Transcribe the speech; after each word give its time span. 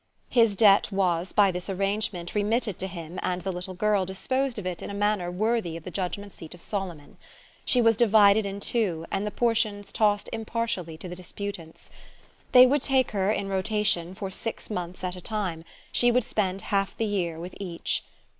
His 0.31 0.55
debt 0.55 0.91
was 0.91 1.31
by 1.31 1.51
this 1.51 1.69
arrangement 1.69 2.33
remitted 2.33 2.79
to 2.79 2.87
him 2.87 3.19
and 3.21 3.43
the 3.43 3.51
little 3.51 3.75
girl 3.75 4.03
disposed 4.03 4.57
of 4.57 4.65
in 4.65 4.89
a 4.89 4.95
manner 4.95 5.29
worthy 5.29 5.77
of 5.77 5.83
the 5.83 5.91
judgement 5.91 6.33
seat 6.33 6.55
of 6.55 6.61
Solomon. 6.63 7.17
She 7.65 7.83
was 7.83 7.97
divided 7.97 8.43
in 8.43 8.59
two 8.61 9.05
and 9.11 9.27
the 9.27 9.29
portions 9.29 9.91
tossed 9.91 10.27
impartially 10.33 10.97
to 10.97 11.07
the 11.07 11.15
disputants. 11.15 11.91
They 12.51 12.65
would 12.65 12.81
take 12.81 13.11
her, 13.11 13.31
in 13.31 13.47
rotation, 13.47 14.15
for 14.15 14.31
six 14.31 14.71
months 14.71 15.03
at 15.03 15.15
a 15.15 15.21
time; 15.21 15.63
she 15.91 16.11
would 16.11 16.23
spend 16.23 16.61
half 16.73 16.97
the 16.97 17.05
year 17.05 17.37
with 17.37 17.53
each. 17.59 18.01